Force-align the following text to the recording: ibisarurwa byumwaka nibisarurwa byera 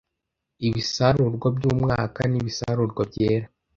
ibisarurwa 0.67 1.47
byumwaka 1.57 2.21
nibisarurwa 2.31 3.01
byera 3.09 3.45